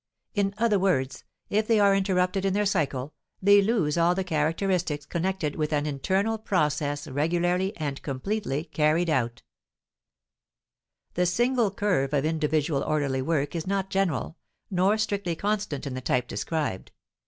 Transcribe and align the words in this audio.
In 0.33 0.55
other 0.57 0.79
words, 0.79 1.25
if 1.51 1.67
they 1.67 1.79
are 1.79 1.93
interrupted 1.95 2.43
in 2.43 2.55
their 2.55 2.65
cycle, 2.65 3.13
they 3.39 3.61
lose 3.61 3.99
all 3.99 4.15
the 4.15 4.23
characteristics 4.23 5.05
connected 5.05 5.55
with 5.55 5.71
an 5.71 5.85
internal 5.85 6.39
process 6.39 7.07
regularly 7.07 7.77
and 7.77 8.01
completely 8.01 8.63
carried 8.63 9.11
out. 9.11 9.43
The 11.13 11.27
single 11.27 11.69
curve 11.69 12.13
of 12.15 12.25
individual 12.25 12.83
orderly 12.83 13.21
work 13.21 13.53
is 13.53 13.67
not 13.67 13.91
general, 13.91 14.37
nor 14.71 14.97
strictly 14.97 15.35
constant 15.35 15.85
in 15.85 15.93
the 15.93 16.01
type 16.01 16.27
described. 16.27 16.89